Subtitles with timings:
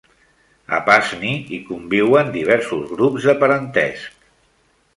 [0.77, 4.21] A Pasni hi conviuen diversos grups de parentesc.